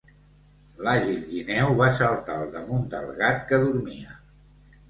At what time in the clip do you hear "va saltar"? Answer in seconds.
1.81-2.39